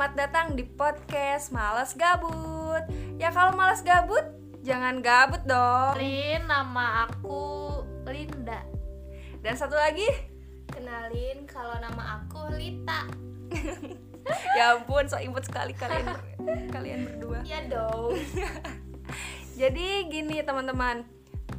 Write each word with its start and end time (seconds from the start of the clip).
Selamat 0.00 0.16
datang 0.16 0.56
di 0.56 0.64
podcast 0.64 1.52
Males 1.52 1.92
Gabut. 1.92 2.88
Ya 3.20 3.28
kalau 3.28 3.52
males 3.52 3.84
gabut, 3.84 4.24
jangan 4.64 5.04
gabut 5.04 5.44
dong. 5.44 5.92
Lin, 6.00 6.40
nama 6.48 7.04
aku 7.04 7.68
Linda. 8.08 8.64
Dan 9.44 9.60
satu 9.60 9.76
lagi, 9.76 10.08
Kenalin 10.72 11.44
kalau 11.44 11.76
nama 11.84 12.16
aku 12.16 12.48
Lita. 12.56 13.12
ya 14.56 14.80
ampun, 14.80 15.04
so 15.04 15.20
imut 15.20 15.44
sekali 15.44 15.76
kalian 15.76 16.08
ber- 16.08 16.24
kalian 16.80 17.00
berdua. 17.04 17.44
Ya 17.44 17.60
dong. 17.68 18.16
Jadi 19.60 20.08
gini 20.08 20.40
teman-teman, 20.40 21.04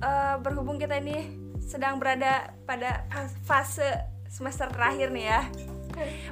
Eh, 0.01 0.35
berhubung 0.41 0.81
kita 0.81 0.97
ini 0.97 1.29
sedang 1.61 2.01
berada 2.01 2.57
pada 2.65 3.05
fas- 3.05 3.37
fase 3.45 3.89
semester 4.33 4.65
terakhir 4.73 5.13
nih 5.13 5.29
ya, 5.29 5.41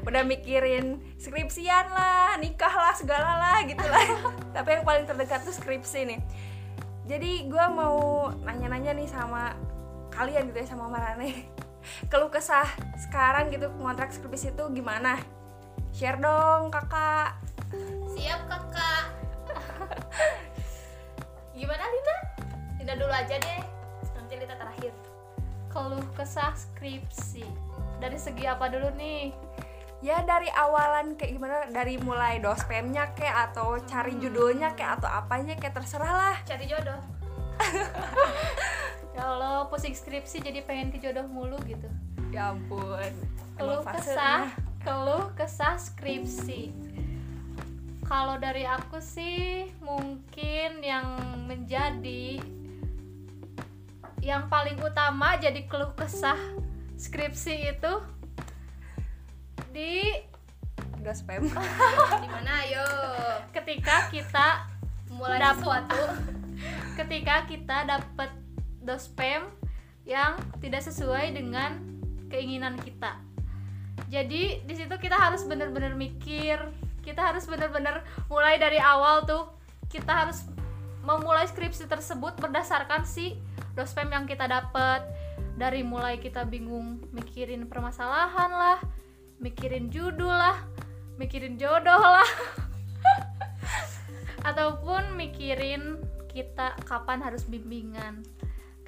udah 0.08 0.24
mikirin 0.26 1.02
skripsian 1.20 1.92
lah, 1.92 2.38
nikah 2.42 2.72
lah, 2.72 2.94
segala 2.96 3.38
lah 3.38 3.58
gitu 3.66 3.84
lah. 3.84 4.06
Tapi 4.56 4.80
yang 4.80 4.84
paling 4.86 5.06
terdekat 5.06 5.44
tuh 5.44 5.56
skripsi 5.56 6.10
nih. 6.10 6.20
Jadi 7.10 7.50
gue 7.50 7.66
mau 7.74 8.30
nanya-nanya 8.46 8.94
nih 8.94 9.10
sama 9.10 9.58
kalian 10.14 10.54
gitu 10.54 10.62
ya 10.62 10.68
sama 10.70 10.92
Marane. 10.92 11.50
Keluh 12.12 12.30
kesah 12.30 12.70
sekarang 13.02 13.50
gitu 13.50 13.72
ngontrak 13.82 14.14
skripsi 14.14 14.54
itu 14.54 14.64
gimana? 14.76 15.18
Share 15.90 16.22
dong 16.22 16.70
kakak. 16.70 17.34
Siap 18.14 18.46
kakak. 18.46 19.06
Gimana 21.58 21.82
Lina? 21.82 22.16
Lina 22.78 22.94
dulu 22.94 23.14
aja 23.14 23.36
deh. 23.36 23.62
Nanti 24.16 24.34
Lita 24.38 24.56
terakhir. 24.56 24.94
Keluh 25.74 26.06
kesah 26.14 26.54
skripsi. 26.54 27.46
Dari 28.00 28.16
segi 28.16 28.46
apa 28.46 28.72
dulu 28.72 28.94
nih? 28.96 29.34
Ya 30.00 30.24
dari 30.24 30.48
awalan 30.48 31.20
kayak 31.20 31.32
gimana 31.36 31.68
dari 31.68 32.00
mulai 32.00 32.40
dospemnya 32.40 33.12
kayak 33.16 33.52
atau 33.52 33.76
cari 33.84 34.16
judulnya 34.16 34.72
kayak 34.80 35.04
atau 35.04 35.10
apanya 35.12 35.60
kayak 35.60 35.76
terserah 35.76 36.14
lah 36.16 36.36
Cari 36.48 36.66
jodoh. 36.68 37.00
Ya 39.20 39.36
Allah, 39.36 39.68
pusing 39.68 39.92
skripsi 39.92 40.40
jadi 40.40 40.64
pengen 40.64 40.96
ke 40.96 40.98
jodoh 41.04 41.28
mulu 41.28 41.60
gitu. 41.68 41.92
ya 42.32 42.56
ampun 42.56 43.12
Keluh 43.60 43.84
kesah, 43.84 44.56
keluh 44.80 45.28
kesah 45.36 45.76
skripsi. 45.76 46.72
Kalau 48.08 48.40
dari 48.40 48.64
aku 48.64 49.04
sih 49.04 49.68
mungkin 49.84 50.80
yang 50.80 51.20
menjadi 51.52 52.40
yang 54.24 54.48
paling 54.48 54.80
utama 54.80 55.36
jadi 55.36 55.68
keluh 55.68 55.92
kesah 56.00 56.40
skripsi 56.96 57.76
itu 57.76 57.94
di 59.72 60.14
dospem 61.00 61.48
Di 62.24 62.30
mana 62.30 62.52
ayo? 62.68 62.86
ketika 63.56 64.12
kita 64.12 64.68
Mulai 65.10 65.42
Dapet. 65.42 65.58
sesuatu. 65.60 66.02
ketika 67.00 67.36
kita 67.50 67.78
dapat 67.88 68.30
dospem 68.80 69.48
yang 70.06 70.38
tidak 70.64 70.86
sesuai 70.86 71.34
dengan 71.34 71.82
keinginan 72.30 72.78
kita. 72.78 73.18
Jadi 74.10 74.64
di 74.64 74.74
situ 74.74 74.96
kita 74.98 75.18
harus 75.18 75.46
benar-benar 75.46 75.94
mikir, 75.94 76.58
kita 77.06 77.22
harus 77.34 77.46
benar-benar 77.46 78.06
mulai 78.30 78.58
dari 78.62 78.78
awal 78.78 79.26
tuh 79.26 79.50
kita 79.90 80.10
harus 80.14 80.46
memulai 81.02 81.46
skripsi 81.50 81.90
tersebut 81.90 82.38
berdasarkan 82.38 83.06
si 83.06 83.38
dospem 83.74 84.10
yang 84.14 84.26
kita 84.30 84.46
dapat. 84.46 85.04
Dari 85.60 85.84
mulai 85.84 86.22
kita 86.22 86.48
bingung 86.48 87.04
mikirin 87.12 87.68
permasalahan 87.68 88.52
lah, 88.54 88.80
mikirin 89.40 89.88
judul 89.88 90.32
lah, 90.32 90.60
mikirin 91.16 91.56
jodoh 91.56 92.00
lah. 92.00 92.30
ataupun 94.50 95.20
mikirin 95.20 96.00
kita 96.32 96.76
kapan 96.88 97.20
harus 97.20 97.44
bimbingan. 97.48 98.24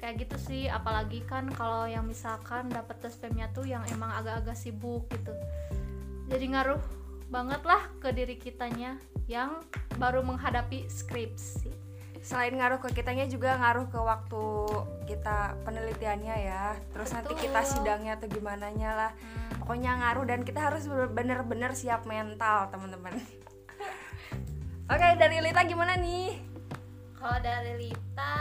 Kayak 0.00 0.26
gitu 0.26 0.36
sih 0.38 0.62
apalagi 0.66 1.22
kan 1.26 1.46
kalau 1.52 1.86
yang 1.86 2.06
misalkan 2.06 2.70
dapat 2.70 2.98
dospemnya 3.02 3.50
tuh 3.54 3.66
yang 3.66 3.82
emang 3.90 4.10
agak-agak 4.12 4.56
sibuk 4.56 5.06
gitu. 5.10 5.34
Jadi 6.26 6.54
ngaruh 6.54 6.80
banget 7.32 7.62
lah 7.64 7.88
ke 8.02 8.12
diri 8.12 8.36
kitanya 8.36 8.98
yang 9.30 9.62
baru 9.96 10.20
menghadapi 10.20 10.90
skripsi 10.90 11.81
selain 12.22 12.54
ngaruh 12.54 12.78
ke 12.78 12.94
kitanya 12.94 13.26
juga 13.26 13.58
ngaruh 13.58 13.90
ke 13.90 13.98
waktu 13.98 14.44
kita 15.10 15.58
penelitiannya 15.66 16.36
ya 16.46 16.78
terus 16.94 17.10
nanti 17.10 17.34
kita 17.34 17.66
Betul. 17.66 17.72
sidangnya 17.82 18.14
atau 18.14 18.30
gimana 18.30 18.70
lah 18.70 19.12
pokoknya 19.58 19.90
ngaruh 19.98 20.24
dan 20.30 20.46
kita 20.46 20.70
harus 20.70 20.86
bener-bener 20.86 21.74
siap 21.74 22.06
mental 22.06 22.70
teman-teman 22.70 23.18
oke 24.92 25.08
dari 25.18 25.42
Lita 25.42 25.66
gimana 25.66 25.98
nih 25.98 26.38
Kalau 27.18 27.38
dari 27.38 27.74
Lita 27.90 28.34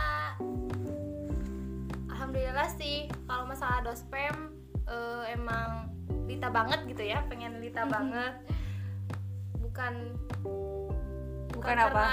Alhamdulillah 2.10 2.70
sih 2.78 3.10
kalau 3.26 3.50
masalah 3.50 3.82
dospem 3.82 4.54
eh, 4.86 5.34
emang 5.34 5.90
Lita 6.32 6.48
banget 6.48 6.88
gitu 6.88 7.04
ya, 7.04 7.20
pengen 7.28 7.60
Lita 7.60 7.84
banget. 7.84 8.34
Bukan 9.60 9.94
Bukan 11.52 11.76
karena 11.78 11.92
apa? 11.92 12.04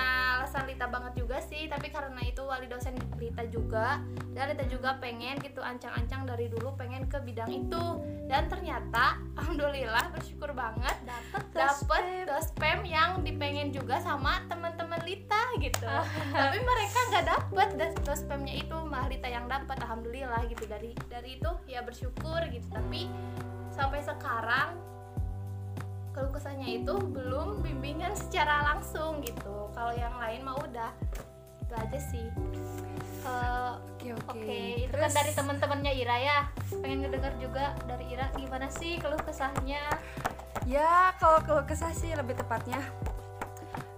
Alasan 0.49 0.65
Lita 0.65 0.89
banget 0.89 1.13
juga 1.21 1.45
sih, 1.45 1.69
tapi 1.69 1.93
karena 1.93 2.25
itu 2.25 2.41
wali 2.41 2.65
dosen 2.73 2.97
Lita 3.21 3.45
juga 3.53 4.01
dan 4.33 4.49
Lita 4.49 4.65
juga 4.65 4.97
pengen 4.97 5.37
gitu 5.45 5.61
ancang-ancang 5.61 6.25
dari 6.25 6.49
dulu 6.49 6.73
pengen 6.73 7.05
ke 7.05 7.21
bidang 7.21 7.53
itu. 7.53 8.01
Dan 8.25 8.49
ternyata 8.49 9.21
alhamdulillah 9.37 10.09
bersyukur 10.09 10.57
banget 10.57 10.97
dapat 11.05 11.45
dapet 11.53 12.25
dospem 12.25 12.81
yang 12.89 13.21
dipengen 13.21 13.77
juga 13.77 14.01
sama 14.01 14.41
teman-teman 14.49 15.05
Lita 15.05 15.53
gitu. 15.61 15.93
Tapi 16.33 16.59
mereka 16.65 16.99
nggak 17.13 17.27
dapet 17.29 17.69
dos- 17.77 18.01
dospemnya 18.09 18.57
itu 18.57 18.77
malah 18.89 19.13
Lita 19.13 19.29
yang 19.29 19.53
dapat 19.53 19.77
alhamdulillah 19.85 20.49
gitu. 20.49 20.65
Dari 20.65 20.97
dari 21.13 21.37
itu 21.37 21.51
ya 21.69 21.85
bersyukur 21.85 22.41
gitu. 22.49 22.65
Tapi 22.73 23.05
sampai 23.69 24.01
sekarang 24.01 24.81
keluh 26.19 26.35
kesahnya 26.35 26.67
itu 26.67 26.99
belum 26.99 27.63
bimbingan 27.63 28.11
secara 28.19 28.75
langsung 28.75 29.23
gitu. 29.23 29.71
Kalau 29.71 29.95
yang 29.95 30.19
lain 30.19 30.43
mah 30.43 30.59
udah. 30.59 30.91
Itu 31.63 31.75
aja 31.79 31.99
sih. 32.11 32.27
Eh, 33.23 33.73
oke 33.79 34.35
Oke, 34.35 34.61
itu 34.83 34.95
kan 34.99 35.11
dari 35.15 35.31
teman-temannya 35.31 35.93
Ira 35.95 36.17
ya. 36.19 36.39
Pengen 36.83 37.07
ngedenger 37.07 37.39
juga 37.39 37.79
dari 37.87 38.11
Ira. 38.11 38.35
Gimana 38.35 38.67
sih 38.67 38.99
keluh 38.99 39.21
kesahnya? 39.23 39.79
Ya, 40.67 41.15
kalau 41.23 41.39
keluh 41.47 41.63
kesah 41.63 41.95
sih 41.95 42.11
lebih 42.19 42.35
tepatnya. 42.35 42.83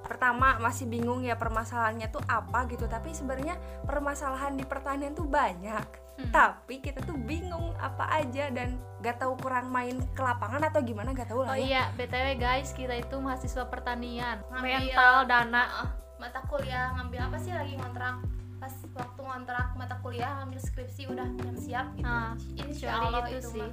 Pertama, 0.04 0.60
masih 0.60 0.90
bingung 0.90 1.24
ya 1.24 1.40
permasalahannya 1.40 2.12
tuh 2.12 2.20
apa 2.28 2.68
gitu. 2.68 2.84
Tapi 2.84 3.16
sebenarnya 3.16 3.56
permasalahan 3.88 4.60
di 4.60 4.68
pertanian 4.68 5.16
tuh 5.16 5.24
banyak 5.24 6.09
Hmm. 6.20 6.30
Tapi 6.30 6.78
kita 6.78 7.00
tuh 7.00 7.16
bingung 7.16 7.72
apa 7.76 8.04
aja 8.14 8.48
dan 8.52 8.76
gak 9.00 9.16
tahu 9.16 9.34
kurang 9.40 9.68
main 9.68 9.96
ke 10.12 10.20
lapangan 10.20 10.62
atau 10.62 10.78
gimana 10.80 11.10
gak 11.10 11.26
tahu 11.26 11.42
Oh 11.42 11.48
lah 11.48 11.56
ya 11.56 11.64
iya, 11.64 11.82
BTW 11.96 12.36
guys, 12.36 12.70
kita 12.70 12.94
itu 12.94 13.16
mahasiswa 13.16 13.64
pertanian. 13.66 14.38
Ngambil- 14.52 14.92
Mental 14.92 15.14
dana. 15.24 15.62
Ah, 15.64 15.88
mata 16.16 16.40
kuliah 16.44 16.92
ngambil 16.92 17.20
apa 17.24 17.36
sih 17.40 17.50
lagi 17.50 17.74
ngontrak 17.74 18.20
pas 18.60 18.74
waktu 18.92 19.20
ngontrak 19.24 19.72
mata 19.72 19.96
kuliah 19.98 20.36
ngambil 20.36 20.60
skripsi 20.60 21.08
udah 21.08 21.24
yang 21.24 21.56
siap 21.56 21.86
gitu 21.96 22.04
Nah, 22.04 22.36
insya 22.60 22.92
Allah 22.92 23.24
itu 23.24 23.40
itu 23.40 23.48
sih. 23.56 23.68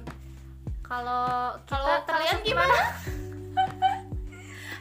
Kalau 0.80 1.52
kalau 1.68 2.00
kalian 2.08 2.40
gimana 2.40 2.72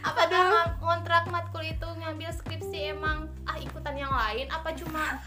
apa 0.07 0.21
dulu 0.31 0.59
ngontrak 0.79 1.27
matkul 1.57 1.73
itu 1.73 1.89
ngambil 1.89 2.29
skripsi 2.29 2.93
emang 2.93 3.25
ah 3.49 3.57
ikutan 3.57 3.97
yang 3.97 4.13
lain 4.13 4.45
apa 4.53 4.77
cuma 4.77 5.17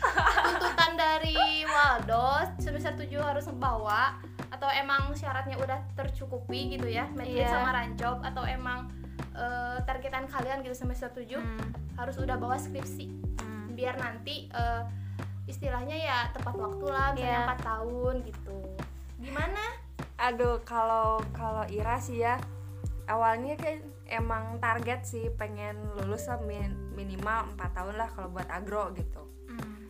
tuntutan 0.47 0.95
dari 0.95 1.67
Waldos 1.67 2.55
semester 2.63 2.95
7 2.95 3.19
harus 3.19 3.51
bawa 3.51 4.15
atau 4.55 4.71
emang 4.71 5.11
syaratnya 5.19 5.59
udah 5.59 5.83
tercukupi 5.99 6.79
gitu 6.79 6.87
ya 6.87 7.11
metode 7.19 7.35
Iya. 7.35 7.51
sama 7.51 7.75
rancop 7.75 8.23
atau 8.23 8.47
emang 8.47 8.95
eh, 9.35 9.83
targetan 9.83 10.31
kalian 10.31 10.63
gitu 10.63 10.79
semester 10.79 11.11
7 11.11 11.35
Hmm, 11.35 11.75
harus 11.99 12.15
udah 12.15 12.39
bawa 12.39 12.55
skripsi 12.55 13.11
hmm. 13.43 13.75
biar 13.75 13.99
nanti 13.99 14.47
eh, 14.55 14.83
istilahnya 15.51 15.99
ya 15.99 16.31
tepat 16.31 16.55
waktu 16.55 16.85
lah 16.87 17.11
misalnya 17.11 17.43
Iya. 17.43 17.59
4 17.59 17.71
tahun 17.75 18.15
gitu 18.23 18.59
gimana 19.19 19.65
Aduh, 20.21 20.63
kalau 20.63 21.19
kalau 21.35 21.67
Ira 21.67 21.99
sih 21.99 22.23
ya 22.23 22.39
awalnya 23.11 23.59
kan 23.59 23.83
emang 24.11 24.59
target 24.59 25.07
sih 25.07 25.31
pengen 25.33 25.79
lulus 25.97 26.27
lah 26.27 26.43
min- 26.43 26.91
minimal 26.93 27.55
4 27.57 27.71
tahun 27.73 27.95
lah 27.97 28.09
kalau 28.13 28.29
buat 28.29 28.51
agro 28.51 28.91
gitu. 28.93 29.23
Hmm. 29.47 29.89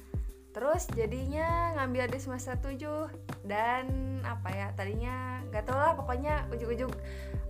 Terus 0.52 0.86
jadinya 0.92 1.74
ngambil 1.74 2.10
di 2.10 2.18
semester 2.20 2.54
7 2.60 3.08
dan 3.48 3.84
apa 4.22 4.48
ya 4.52 4.66
tadinya 4.76 5.40
nggak 5.48 5.64
tau 5.64 5.78
lah 5.78 5.96
pokoknya 5.96 6.46
ujuk-ujuk 6.52 6.92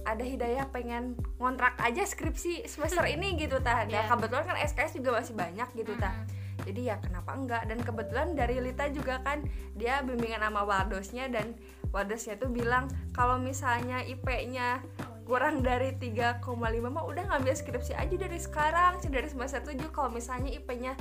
ada 0.01 0.25
hidayah 0.25 0.65
pengen 0.73 1.13
ngontrak 1.37 1.77
aja 1.77 2.07
skripsi 2.07 2.65
semester 2.65 3.05
ini 3.05 3.37
gitu 3.37 3.61
tah. 3.61 3.85
Dan 3.85 4.07
Iya. 4.07 4.09
kebetulan 4.09 4.45
kan 4.47 4.57
SKS 4.57 4.97
juga 4.97 5.21
masih 5.21 5.35
banyak 5.37 5.69
gitu 5.77 5.93
tah. 5.99 6.15
Hmm. 6.15 6.27
Jadi 6.61 6.93
ya 6.93 7.01
kenapa 7.01 7.33
enggak 7.33 7.63
dan 7.67 7.81
kebetulan 7.81 8.37
dari 8.37 8.61
Lita 8.61 8.85
juga 8.93 9.21
kan 9.25 9.45
dia 9.75 10.05
bimbingan 10.05 10.45
sama 10.45 10.63
Waldosnya 10.65 11.29
dan 11.33 11.57
Waldosnya 11.91 12.37
tuh 12.37 12.53
bilang 12.53 12.87
kalau 13.11 13.41
misalnya 13.41 14.05
IP-nya 14.05 14.85
kurang 15.25 15.63
dari 15.63 15.95
3,5 15.95 16.43
mah 16.91 17.05
udah 17.07 17.25
ngambil 17.31 17.55
skripsi 17.55 17.95
aja 17.95 18.15
dari 18.17 18.39
sekarang 18.41 18.99
sih 18.99 19.13
dari 19.13 19.29
semester 19.31 19.63
7 19.63 19.79
kalau 19.95 20.11
misalnya 20.11 20.51
IP-nya 20.51 20.99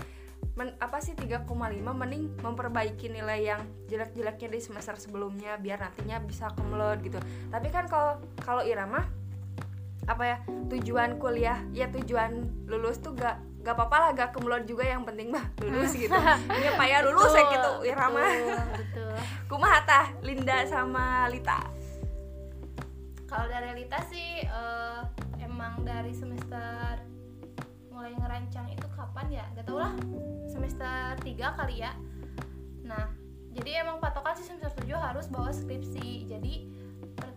men, 0.59 0.75
apa 0.83 0.99
sih 0.99 1.15
3,5 1.15 1.47
mending 1.81 2.35
memperbaiki 2.43 3.07
nilai 3.11 3.47
yang 3.55 3.61
jelek-jeleknya 3.87 4.49
di 4.51 4.59
semester 4.59 4.95
sebelumnya 4.99 5.55
biar 5.55 5.79
nantinya 5.79 6.19
bisa 6.23 6.51
kumlot 6.55 6.99
gitu. 7.03 7.19
Tapi 7.47 7.67
kan 7.71 7.87
kalau 7.87 8.19
kalau 8.43 8.63
Irama 8.63 9.07
apa 10.09 10.23
ya 10.25 10.37
tujuan 10.73 11.21
kuliah 11.21 11.61
ya 11.69 11.85
tujuan 11.93 12.43
lulus 12.65 12.97
tuh 12.97 13.13
gak 13.13 13.37
gak 13.61 13.75
apa-apa 13.77 13.97
lah 13.99 14.09
gak 14.15 14.29
kumlot 14.33 14.65
juga 14.65 14.87
yang 14.87 15.05
penting 15.05 15.31
mah 15.31 15.47
lulus 15.63 15.95
gitu. 15.95 16.15
Ya 16.59 16.71
pak 16.75 16.87
ya 16.87 16.99
lulus 17.05 17.31
ya 17.31 17.43
gitu 17.49 17.71
Irama 17.87 18.19
betul, 18.19 18.63
betul. 18.83 19.13
kumaha 19.49 20.11
Linda 20.25 20.65
sama 20.65 21.29
Lita 21.29 21.78
kalau 23.29 23.45
dari 23.45 23.85
Lita 23.85 24.01
sih 24.09 24.41
eh, 24.41 25.01
emang 25.37 25.85
dari 25.85 26.11
semester 26.17 26.97
mulai 27.93 28.17
ngerancang 28.17 28.67
itu 28.73 28.87
kapan 28.97 29.27
ya? 29.29 29.45
Gak 29.53 29.69
tau 29.69 29.77
lah. 29.77 29.93
Semester 30.49 31.13
3 31.21 31.37
kali 31.37 31.85
ya. 31.85 31.93
Nah 32.83 33.13
jadi 33.53 33.85
emang 33.85 34.01
patokan 34.01 34.33
sih 34.33 34.49
semester 34.49 34.73
7 34.81 34.97
harus 34.97 35.29
bawa 35.29 35.53
skripsi. 35.53 36.25
Jadi 36.25 36.53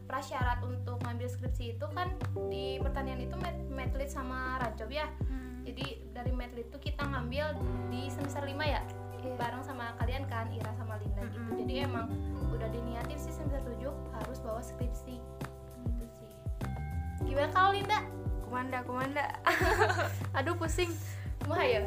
prasyarat 0.08 0.64
untuk 0.64 1.00
ngambil 1.04 1.28
skripsi 1.28 1.76
itu 1.76 1.86
kan 1.92 2.12
di 2.48 2.80
pertanian 2.80 3.20
itu 3.20 3.36
met 3.40 3.56
metlit 3.68 4.08
sama 4.08 4.60
rancob 4.60 4.92
ya. 4.92 5.08
Hmm. 5.24 5.64
jadi 5.64 6.04
dari 6.12 6.34
metlit 6.34 6.68
itu 6.68 6.92
kita 6.92 7.06
ngambil 7.06 7.56
di 7.88 8.12
semester 8.12 8.44
5 8.44 8.52
ya. 8.60 8.82
Iya. 9.22 9.38
bareng 9.38 9.62
sama 9.62 9.94
kalian 10.02 10.26
kan 10.26 10.50
Ira 10.50 10.74
sama 10.74 10.98
Linda 10.98 11.22
gitu. 11.30 11.38
Mm-mm. 11.38 11.58
jadi 11.62 11.86
emang 11.86 12.10
udah 12.50 12.68
diniatin 12.74 13.14
sih 13.16 13.30
semester 13.30 13.62
7 13.62 13.88
harus 14.18 14.38
bawa 14.42 14.58
skripsi. 14.58 15.16
gitu 15.16 15.41
gimana 17.32 17.48
kalau 17.48 17.72
Linda? 17.72 18.00
Kumanda 18.44 18.78
kumanda. 18.84 19.24
Aduh 20.36 20.52
pusing. 20.60 20.92
Kumaha 21.40 21.64
ya 21.64 21.80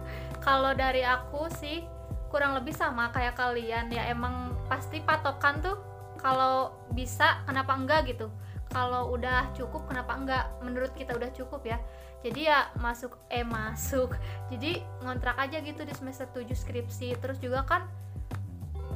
kalau 0.46 0.72
dari 0.78 1.02
aku 1.02 1.50
sih 1.58 1.82
kurang 2.30 2.54
lebih 2.54 2.70
sama 2.70 3.10
kayak 3.10 3.34
kalian. 3.34 3.90
Ya 3.90 4.06
emang 4.06 4.54
pasti 4.70 5.02
patokan 5.02 5.58
tuh 5.58 5.74
kalau 6.22 6.70
bisa 6.94 7.42
kenapa 7.50 7.74
enggak 7.74 8.14
gitu. 8.14 8.30
Kalau 8.70 9.10
udah 9.10 9.50
cukup 9.58 9.90
kenapa 9.90 10.14
enggak? 10.14 10.44
Menurut 10.62 10.94
kita 10.94 11.18
udah 11.18 11.34
cukup 11.34 11.66
ya. 11.66 11.82
Jadi 12.22 12.46
ya 12.46 12.70
masuk 12.78 13.18
eh 13.26 13.42
masuk. 13.42 14.14
Jadi 14.54 14.78
ngontrak 15.02 15.34
aja 15.34 15.58
gitu 15.58 15.82
di 15.82 15.90
semester 15.98 16.30
7 16.30 16.46
skripsi. 16.54 17.18
Terus 17.18 17.42
juga 17.42 17.66
kan 17.66 17.90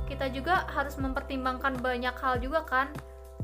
kita 0.07 0.31
juga 0.31 0.71
harus 0.71 0.95
mempertimbangkan 1.03 1.83
banyak 1.83 2.15
hal 2.15 2.39
juga 2.39 2.63
kan 2.63 2.95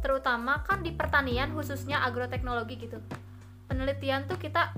terutama 0.03 0.61
kan 0.61 0.83
di 0.83 0.91
pertanian 0.91 1.49
khususnya 1.51 2.03
agroteknologi 2.03 2.77
gitu 2.77 2.99
penelitian 3.65 4.27
tuh 4.27 4.37
kita 4.37 4.75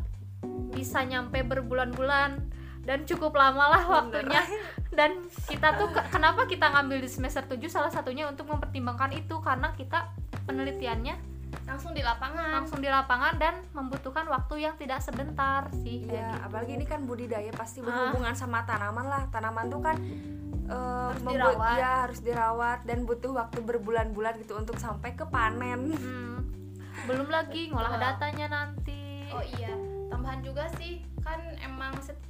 bisa 0.71 1.03
nyampe 1.03 1.41
berbulan-bulan 1.43 2.39
dan 2.85 2.99
cukup 3.03 3.33
lama 3.33 3.65
lah 3.71 3.85
waktunya 3.91 4.45
dan 4.91 5.17
kita 5.43 5.75
tuh 5.75 5.89
ke- 5.89 6.09
kenapa 6.11 6.45
kita 6.45 6.69
ngambil 6.69 7.01
di 7.01 7.09
semester 7.09 7.41
7 7.43 7.57
salah 7.67 7.89
satunya 7.89 8.25
untuk 8.25 8.45
mempertimbangkan 8.47 9.17
itu 9.17 9.41
karena 9.41 9.73
kita 9.73 10.13
penelitiannya 10.45 11.17
langsung 11.65 11.91
di 11.91 12.03
lapangan 12.03 12.61
langsung 12.61 12.79
di 12.79 12.87
lapangan 12.87 13.41
dan 13.41 13.57
membutuhkan 13.73 14.27
waktu 14.27 14.55
yang 14.61 14.77
tidak 14.77 15.01
sebentar 15.01 15.65
sih 15.73 16.03
kayak 16.03 16.13
Iya, 16.13 16.29
gitu. 16.29 16.45
apalagi 16.45 16.73
ini 16.75 16.85
kan 16.85 17.01
budidaya 17.03 17.51
pasti 17.51 17.81
Ah. 17.81 17.89
berhubungan 18.11 18.35
sama 18.35 18.63
tanaman 18.63 19.07
lah. 19.07 19.23
Tanaman 19.31 19.67
tuh 19.67 19.81
kan 19.81 19.97
eh, 20.65 20.73
Harus 20.73 21.21
membuat- 21.21 21.55
dirawat. 21.55 21.77
ya 21.77 21.93
harus 22.03 22.21
dirawat 22.21 22.79
dan 22.83 22.99
butuh 23.03 23.33
waktu 23.33 23.61
berbulan-bulan 23.61 24.35
gitu 24.39 24.55
untuk 24.55 24.77
sampai 24.77 25.13
ke 25.13 25.25
panen. 25.25 25.93
Hmm, 25.93 26.41
belum 27.05 27.29
lagi 27.29 27.69
ngolah 27.69 27.95
datanya 27.95 28.47
nanti. 28.49 29.29
Oh 29.29 29.45
iya 29.53 29.75
tambahan 30.07 30.41
juga 30.41 30.71
sih 30.75 31.03
kan 31.21 31.37
emang 31.59 31.97
set- 31.99 32.23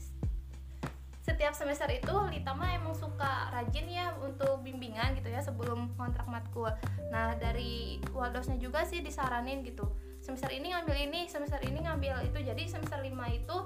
setiap 1.20 1.52
semester 1.52 1.88
itu 1.88 2.12
Lita 2.28 2.52
mah 2.52 2.70
emang 2.70 2.92
suka 2.92 3.48
rajin 3.50 3.86
ya 3.86 4.12
untuk 4.18 4.60
bimbingan 4.60 5.12
gitu 5.14 5.28
ya 5.28 5.40
sebelum 5.40 5.92
kontrak 5.94 6.24
matkul. 6.24 6.68
Nah 7.08 7.32
dari 7.34 7.98
waldosnya 8.10 8.56
juga 8.56 8.82
sih 8.82 9.00
disaranin 9.00 9.60
gitu 9.62 9.84
semester 10.24 10.48
ini 10.48 10.72
ngambil 10.72 10.96
ini 10.96 11.20
semester 11.28 11.60
ini 11.60 11.84
ngambil 11.84 12.24
itu 12.24 12.38
jadi 12.40 12.62
semester 12.64 12.96
5 12.96 13.12
itu 13.12 13.56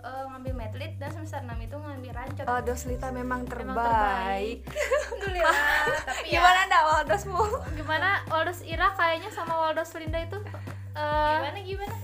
eh, 0.00 0.24
ngambil 0.32 0.52
metlit 0.56 0.92
dan 0.96 1.12
semester 1.12 1.44
6 1.44 1.52
itu 1.68 1.76
ngambil 1.76 2.12
rancot 2.16 2.46
Waldos 2.48 2.82
Lita 2.88 3.08
memang 3.12 3.44
terbaik. 3.44 3.76
terbaik. 3.76 4.58
alhamdulillah 5.04 5.56
tapi 6.08 6.26
ya 6.32 6.40
Gimana 6.40 6.60
ndak 6.64 6.82
Waldosmu? 6.88 7.42
gimana 7.76 8.08
Waldos 8.32 8.60
Ira 8.64 8.88
kayaknya 8.96 9.28
sama 9.36 9.52
Waldos 9.60 9.92
Linda 10.00 10.16
itu 10.24 10.38
eh, 10.96 11.32
gimana 11.36 11.58
gimana 11.60 11.94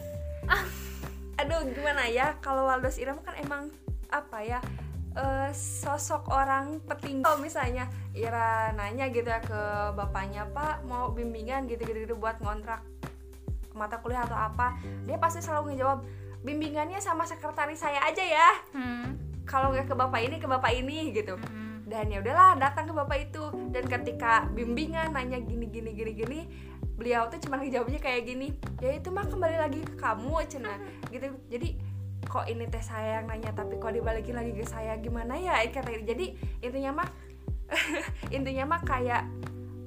Aduh, 1.34 1.66
gimana 1.66 2.06
ya? 2.06 2.38
Kalau 2.38 2.62
Waldos 2.62 2.94
Iram 2.94 3.18
kan 3.24 3.34
emang 3.34 3.66
apa 4.06 4.38
ya? 4.44 4.60
eh, 5.14 5.50
sosok 5.54 6.26
orang 6.30 6.82
petinggi 6.84 7.22
kalau 7.22 7.38
misalnya 7.38 7.86
Ira 8.14 8.74
nanya 8.74 9.10
gitu 9.10 9.26
ya 9.26 9.38
ke 9.42 9.62
bapaknya 9.94 10.46
Pak 10.50 10.86
mau 10.86 11.10
bimbingan 11.14 11.66
gitu-gitu 11.70 12.18
buat 12.18 12.38
ngontrak 12.42 12.82
mata 13.74 13.98
kuliah 13.98 14.22
atau 14.22 14.38
apa 14.38 14.78
dia 15.04 15.18
pasti 15.18 15.42
selalu 15.42 15.74
ngejawab 15.74 16.06
bimbingannya 16.44 17.00
sama 17.00 17.24
sekretaris 17.24 17.80
saya 17.80 18.04
aja 18.04 18.20
ya. 18.20 18.48
Hmm, 18.76 19.16
kalau 19.48 19.72
nggak 19.72 19.88
ke 19.88 19.94
bapak 19.96 20.20
ini 20.20 20.36
ke 20.36 20.46
bapak 20.46 20.72
ini 20.76 21.10
gitu. 21.16 21.40
Hmm, 21.40 21.88
dan 21.88 22.12
ya 22.12 22.20
udahlah 22.20 22.60
datang 22.60 22.84
ke 22.84 22.94
bapak 22.94 23.18
itu. 23.32 23.44
Dan 23.72 23.88
ketika 23.88 24.44
bimbingan 24.52 25.16
nanya 25.16 25.40
gini 25.40 25.66
gini 25.72 25.96
gini 25.96 26.12
gini 26.12 26.40
beliau 26.94 27.26
tuh 27.26 27.42
cuma 27.42 27.58
ngejawabnya 27.58 27.98
kayak 27.98 28.22
gini 28.22 28.54
ya 28.78 28.94
itu 28.94 29.10
mah 29.10 29.26
kembali 29.26 29.56
lagi 29.58 29.80
ke 29.82 29.96
kamu 29.96 30.44
cina. 30.46 30.76
Gitu. 31.08 31.32
Jadi 31.48 31.68
kok 32.28 32.44
ini 32.44 32.68
teh 32.68 32.84
saya 32.84 33.24
yang 33.24 33.26
nanya 33.32 33.56
tapi 33.56 33.80
kok 33.80 33.96
dibalikin 33.96 34.36
lagi 34.36 34.52
ke 34.52 34.68
saya? 34.68 35.00
Gimana 35.00 35.40
ya? 35.40 35.58
Kata 35.72 35.96
jadi 36.04 36.36
intinya 36.60 37.02
mah 37.02 37.08
intinya 38.36 38.76
mah 38.76 38.80
kayak 38.84 39.24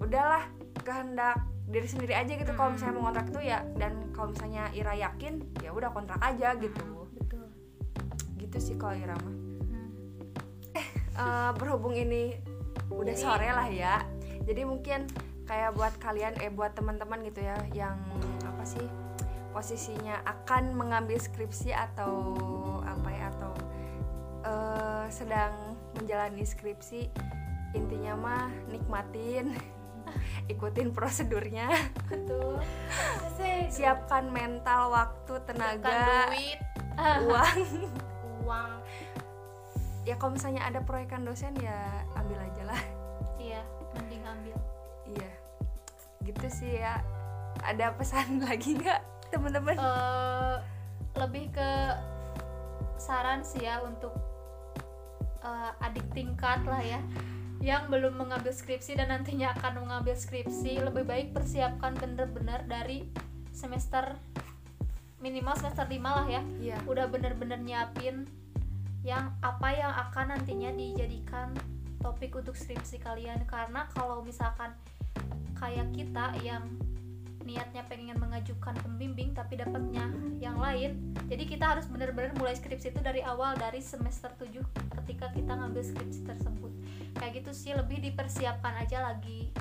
udahlah 0.01 0.42
kehendak 0.81 1.38
diri 1.68 1.88
sendiri 1.88 2.16
aja 2.16 2.31
gitu. 2.31 2.52
Kalau 2.56 2.72
misalnya 2.74 2.96
mau 2.96 3.12
kontrak 3.12 3.28
itu 3.30 3.42
ya 3.44 3.60
dan 3.75 4.12
kalau 4.16 4.31
misalnya 4.31 4.72
Ira 4.72 4.96
yakin 4.96 5.44
ya 5.60 5.69
udah 5.75 5.92
kontrak 5.92 6.19
aja 6.24 6.56
gitu. 6.58 7.08
betul. 7.14 7.46
Gitu 8.40 8.58
sih 8.64 8.75
kalau 8.80 8.96
Ira 8.96 9.16
mah. 9.19 9.36
Hmm. 9.68 9.90
Eh, 11.18 11.52
berhubung 11.60 11.98
ini 11.98 12.38
udah 12.94 13.14
Jadi- 13.14 13.24
sore 13.24 13.50
lah 13.52 13.68
ya 13.68 14.00
jadi 14.48 14.64
mungkin 14.64 15.10
kayak 15.48 15.75
buat 15.75 15.94
kalian 16.00 16.40
eh 16.40 16.52
buat 16.52 16.76
teman-teman 16.76 17.24
gitu 17.28 17.44
ya 17.44 17.56
yang 17.76 18.00
apa 18.44 18.64
sih 18.64 18.83
posisinya 19.52 20.24
akan 20.24 20.76
mengambil 20.76 21.19
skripsi 21.19 21.76
atau 21.76 22.38
apa 22.83 23.09
ya 23.12 23.26
atau 23.36 23.54
eh, 24.47 25.06
sedang 25.12 25.76
menjalani 26.00 26.44
skripsi 26.47 27.12
intinya 27.76 28.14
mah 28.16 28.47
nikmatin 28.71 29.56
ikutin 30.47 30.92
prosedurnya. 30.92 31.68
Betul. 32.07 32.61
Siapkan 33.68 34.31
mental 34.31 34.90
waktu 34.92 35.33
Siapkan 35.37 35.47
tenaga 35.54 35.99
duit. 36.31 36.59
uang. 37.28 37.57
Uang. 38.47 38.71
Ya 40.07 40.16
kalau 40.16 40.33
misalnya 40.33 40.64
ada 40.64 40.80
proyekan 40.81 41.28
dosen 41.28 41.52
ya 41.59 41.76
ambil 42.16 42.40
aja 42.40 42.64
lah. 42.64 42.81
Iya 43.37 43.61
mending 43.94 44.23
ambil. 44.23 44.57
Iya, 45.07 45.31
gitu 46.23 46.47
sih 46.47 46.80
ya. 46.80 47.04
Ada 47.61 47.92
pesan 47.95 48.40
lagi 48.47 48.78
nggak 48.78 49.02
teman-teman? 49.30 49.76
eh 49.76 50.56
lebih 51.18 51.49
ke 51.49 51.69
saran 52.97 53.42
sih 53.42 53.66
ya 53.66 53.81
untuk 53.81 54.14
eh, 55.42 55.71
adik 55.83 56.06
tingkat 56.14 56.61
lah 56.66 56.80
ya 56.80 57.02
yang 57.61 57.90
belum 57.90 58.16
mengambil 58.21 58.54
skripsi 58.54 58.97
dan 58.97 59.09
nantinya 59.09 59.54
akan 59.57 59.85
mengambil 59.85 60.14
skripsi 60.14 60.78
lebih 60.81 61.04
baik 61.04 61.28
persiapkan 61.33 61.97
bener-bener 61.97 62.61
dari 62.69 63.09
semester 63.49 64.14
minimal 65.18 65.57
semester 65.57 65.90
5 65.90 65.97
lah 65.97 66.28
ya 66.30 66.42
Iya. 66.61 66.78
udah 66.85 67.09
bener-bener 67.09 67.57
nyiapin 67.57 68.30
yang 69.02 69.33
apa 69.42 69.73
yang 69.73 69.90
akan 69.90 70.37
nantinya 70.37 70.69
dijadikan 70.76 71.54
topik 71.97 72.37
untuk 72.37 72.54
skripsi 72.54 73.02
kalian 73.02 73.42
karena 73.49 73.90
kalau 73.97 74.21
misalkan 74.21 74.78
kayak 75.57 75.90
kita 75.97 76.37
yang 76.45 76.69
niatnya 77.47 77.87
pengen 77.87 78.19
mengajukan 78.19 78.75
pembimbing 78.83 79.31
tapi 79.31 79.56
dapatnya 79.56 80.11
yang 80.44 80.59
lain. 80.59 81.16
Jadi 81.31 81.47
kita 81.47 81.71
harus 81.71 81.87
bener-bener 81.87 82.35
mulai 82.35 82.59
skripsi 82.59 82.92
itu 82.92 82.99
dari 82.99 83.23
awal 83.23 83.56
dari 83.56 83.80
semester 83.80 84.27
7 84.35 84.59
ketika 85.01 85.31
kita 85.31 85.56
ngambil 85.56 85.80
skripsi 85.80 86.27
tersebut. 86.27 86.71
Kayak 87.16 87.42
gitu 87.44 87.51
sih 87.56 87.71
lebih 87.71 88.04
dipersiapkan 88.04 88.83
aja 88.83 89.07
lagi. 89.07 89.56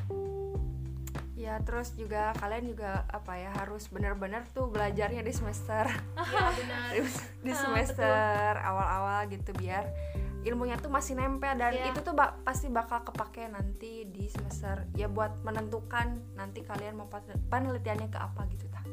Ya 1.38 1.62
terus 1.62 1.94
juga 1.94 2.34
kalian 2.42 2.74
juga 2.74 3.06
apa 3.06 3.38
ya 3.38 3.54
harus 3.54 3.86
benar-benar 3.92 4.42
tuh 4.50 4.66
belajarnya 4.66 5.22
di 5.22 5.30
semester. 5.30 5.86
Ya 6.26 6.50
benar. 6.50 6.90
Di 7.46 7.52
semester 7.54 8.58
awal-awal 8.58 9.30
gitu 9.30 9.54
biar 9.54 9.86
ilmunya 10.46 10.78
tuh 10.78 10.86
masih 10.88 11.18
nempel 11.18 11.58
dan 11.58 11.74
Iya. 11.74 11.90
itu 11.90 12.00
tuh 12.00 12.14
ba- 12.14 12.38
pasti 12.40 12.70
bakal 12.70 13.02
kepake 13.02 13.50
nanti 13.50 14.06
di 14.06 14.30
semester 14.30 14.86
ya 14.94 15.10
buat 15.10 15.42
menentukan 15.42 16.06
nanti 16.32 16.62
kalian 16.62 16.94
mau 16.94 17.10
penelitiannya 17.50 18.06
ke 18.06 18.14
apa 18.16 18.46
gitu 18.48 18.66
tah. 18.68 18.84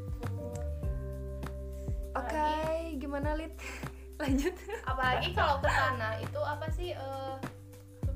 Oke 2.14 2.50
gimana 2.96 3.34
lid 3.34 3.54
lanjut. 4.22 4.50
Apalagi 4.82 5.30
kalau 5.30 5.58
ke 5.58 5.68
sana 5.68 6.18
itu 6.18 6.40
apa 6.40 6.66
sih 6.70 6.90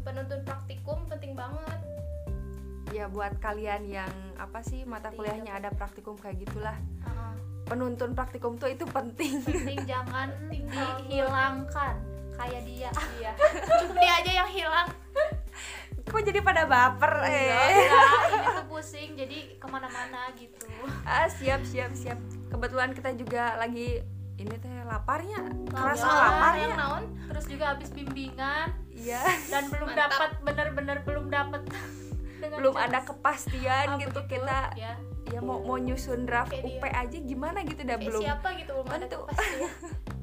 penuntun 0.02 0.42
praktikum 0.42 1.07
penting 1.07 1.38
banget. 1.38 1.78
Ya 2.90 3.07
buat 3.07 3.38
kalian 3.38 3.87
yang 3.87 4.11
apa 4.35 4.62
sih 4.62 4.83
mata 4.83 5.11
kuliahnya 5.11 5.54
ada 5.54 5.71
praktikum 5.71 6.18
kayak 6.18 6.42
gitulah. 6.42 6.75
Heeh. 6.75 7.33
penuntun 7.68 8.16
praktikum 8.16 8.57
tuh 8.57 8.66
itu 8.66 8.83
penting. 8.83 9.45
Penting 9.45 9.78
jangan 9.92 10.33
dihilangkan 10.49 12.17
kayak 12.38 12.62
dia. 12.64 12.90
Iya. 13.18 13.30
Cukup 13.66 13.97
dia 14.02 14.12
aja 14.14 14.33
yang 14.33 14.50
hilang. 14.50 14.88
Kok 16.09 16.23
jadi 16.25 16.40
pada 16.40 16.64
baper 16.64 17.12
eh? 17.28 17.52
Enggak, 17.52 17.68
ini 18.33 18.47
tuh 18.49 18.66
pusing 18.71 19.11
jadi 19.12 19.38
ke 19.61 19.66
mana-mana 19.68 20.33
gitu. 20.38 20.64
Ah 21.04 21.28
siap 21.28 21.61
siap 21.66 21.92
siap. 21.92 22.16
Kebetulan 22.49 22.97
kita 22.97 23.12
juga 23.12 23.61
lagi 23.61 24.00
ini 24.38 24.54
teh 24.57 24.73
laparnya. 24.88 25.42
Kerasa 25.68 26.00
Lapar. 26.00 26.16
yang 26.16 26.25
laparnya 26.33 26.68
naon? 26.78 27.04
Terus 27.28 27.45
juga 27.45 27.64
habis 27.76 27.90
bimbingan. 27.92 28.73
Iya. 28.88 29.21
Dan 29.52 29.68
belum 29.68 29.90
dapat 29.92 30.30
bener-bener 30.40 30.97
belum 31.04 31.28
dapat. 31.28 31.62
Belum 32.38 32.73
jelas. 32.73 32.87
ada 32.88 32.99
kepastian 33.04 33.87
Ah, 33.92 33.99
gitu 34.00 34.23
begitu, 34.23 34.40
kita. 34.40 34.61
Ya 34.78 34.95
ya 35.28 35.45
mau 35.45 35.61
mau 35.61 35.76
nyusun 35.76 36.25
draft 36.25 36.57
Kayak 36.57 36.64
UP 36.64 36.85
aja 36.88 37.18
gimana 37.21 37.61
gitu 37.61 37.85
dah 37.85 38.00
eh, 38.00 38.04
belum 38.09 38.23
siapa 38.25 38.49
gitu 38.57 38.73
belum 38.73 38.88
ada 38.88 39.07
kepastian 39.07 39.73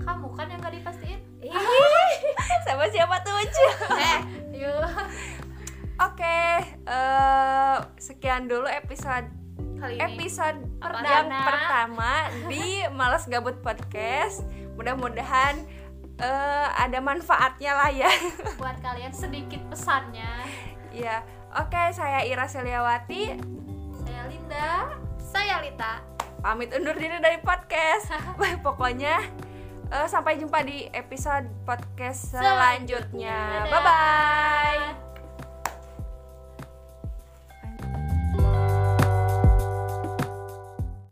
kamu 0.00 0.26
kan 0.34 0.46
yang 0.48 0.60
gak 0.60 0.74
dipastiin. 0.74 1.20
Sama 2.66 2.84
siapa 2.88 3.16
tuh 3.24 3.36
eh 4.00 4.18
yuk. 4.56 4.84
Oke 6.00 6.40
eh, 6.88 7.76
sekian 8.00 8.48
dulu 8.48 8.68
episode 8.68 9.28
kali 9.80 9.96
ini. 9.96 10.04
episode 10.04 10.58
Perdana. 10.80 11.40
pertama 11.44 12.12
di 12.48 12.84
Malas 12.92 13.28
Gabut 13.28 13.60
Podcast. 13.60 14.44
Mudah-mudahan 14.76 15.60
eh, 16.20 16.68
ada 16.76 16.98
manfaatnya 17.04 17.72
lah 17.76 17.90
ya. 17.92 18.12
Buat 18.60 18.80
kalian 18.80 19.12
sedikit 19.12 19.60
pesannya. 19.68 20.48
Ya 20.90 21.24
oke 21.56 21.92
saya 21.92 22.24
Ira 22.24 22.48
Seliawati. 22.48 23.36
Saya 24.04 24.22
Linda. 24.28 24.96
Saya 25.20 25.62
Lita 25.62 26.10
pamit 26.40 26.72
undur 26.72 26.96
diri 26.96 27.20
dari 27.20 27.38
podcast. 27.44 28.10
Pokoknya 28.66 29.20
eh, 29.90 30.06
sampai 30.06 30.38
jumpa 30.38 30.62
di 30.62 30.86
episode 30.94 31.46
podcast 31.66 32.34
selanjutnya. 32.34 33.66
bye 33.68 33.82
bye 33.82 35.09